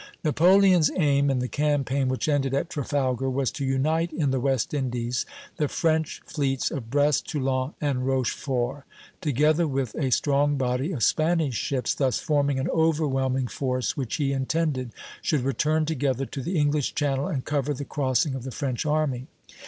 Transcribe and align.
Napoleon's 0.23 0.89
aim, 0.97 1.29
in 1.29 1.37
the 1.37 1.47
campaign 1.47 2.07
which 2.09 2.27
ended 2.27 2.55
at 2.55 2.71
Trafalgar, 2.71 3.29
was 3.29 3.51
to 3.51 3.63
unite 3.63 4.11
in 4.11 4.31
the 4.31 4.39
West 4.39 4.73
Indies 4.73 5.27
the 5.57 5.67
French 5.67 6.23
fleets 6.25 6.71
of 6.71 6.89
Brest, 6.89 7.27
Toulon, 7.29 7.75
and 7.79 8.03
Rochefort, 8.03 8.85
together 9.21 9.67
with 9.67 9.93
a 9.93 10.09
strong 10.09 10.57
body 10.57 10.91
of 10.91 11.03
Spanish 11.03 11.53
ships, 11.53 11.93
thus 11.93 12.17
forming 12.17 12.57
an 12.57 12.71
overwhelming 12.71 13.45
force 13.45 13.95
which 13.95 14.15
he 14.15 14.33
intended 14.33 14.91
should 15.21 15.41
return 15.43 15.85
together 15.85 16.25
to 16.25 16.41
the 16.41 16.57
English 16.57 16.95
Channel 16.95 17.27
and 17.27 17.45
cover 17.45 17.71
the 17.71 17.85
crossing 17.85 18.33
of 18.33 18.41
the 18.41 18.49
French 18.49 18.87
army. 18.87 19.27